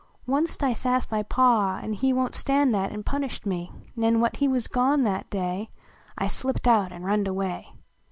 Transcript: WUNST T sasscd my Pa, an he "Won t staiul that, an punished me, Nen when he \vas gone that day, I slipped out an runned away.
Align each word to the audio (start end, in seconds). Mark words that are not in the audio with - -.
WUNST 0.25 0.59
T 0.61 0.65
sasscd 0.65 1.11
my 1.11 1.21
Pa, 1.21 1.77
an 1.77 1.93
he 1.93 2.11
"Won 2.11 2.31
t 2.31 2.35
staiul 2.35 2.71
that, 2.71 2.91
an 2.91 3.03
punished 3.03 3.45
me, 3.45 3.71
Nen 3.95 4.19
when 4.19 4.31
he 4.33 4.47
\vas 4.47 4.67
gone 4.67 5.03
that 5.03 5.29
day, 5.29 5.69
I 6.17 6.25
slipped 6.25 6.67
out 6.67 6.91
an 6.91 7.03
runned 7.03 7.27
away. 7.27 7.75